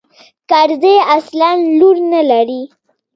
[0.49, 2.61] کرزى اصلاً لور نه لري.